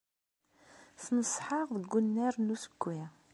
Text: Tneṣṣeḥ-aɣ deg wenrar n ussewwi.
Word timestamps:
Tneṣṣeḥ-aɣ 1.03 1.69
deg 1.81 1.89
wenrar 1.93 2.35
n 2.39 2.53
ussewwi. 2.55 2.99